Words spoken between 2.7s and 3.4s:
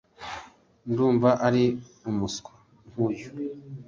nkuyu